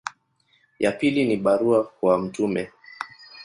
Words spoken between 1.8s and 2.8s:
kwa Mt.